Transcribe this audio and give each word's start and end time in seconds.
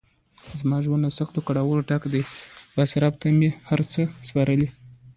زما 0.59 0.77
ژوند 0.85 1.01
له 1.05 1.11
سختو 1.19 1.39
کړاونو 1.47 1.85
ډګ 1.89 2.03
ده 2.13 2.21
بس 2.75 2.89
رب 3.01 3.13
ته 3.21 3.27
مې 3.39 3.49
هر 3.69 3.81
څه 3.91 4.01
سپارلی. 4.27 4.69